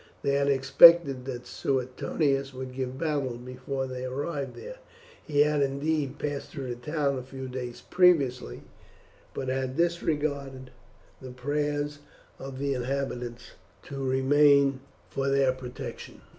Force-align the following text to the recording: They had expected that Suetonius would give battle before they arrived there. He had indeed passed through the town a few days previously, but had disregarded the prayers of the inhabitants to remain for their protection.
They 0.23 0.33
had 0.33 0.47
expected 0.47 1.25
that 1.25 1.45
Suetonius 1.45 2.55
would 2.55 2.73
give 2.73 2.97
battle 2.97 3.37
before 3.37 3.85
they 3.85 4.03
arrived 4.03 4.55
there. 4.55 4.77
He 5.23 5.41
had 5.41 5.61
indeed 5.61 6.17
passed 6.17 6.49
through 6.49 6.69
the 6.73 6.91
town 6.91 7.19
a 7.19 7.21
few 7.21 7.47
days 7.47 7.81
previously, 7.87 8.63
but 9.35 9.47
had 9.47 9.75
disregarded 9.77 10.71
the 11.21 11.29
prayers 11.29 11.99
of 12.39 12.57
the 12.57 12.73
inhabitants 12.73 13.51
to 13.83 14.03
remain 14.03 14.79
for 15.07 15.29
their 15.29 15.53
protection. 15.53 16.21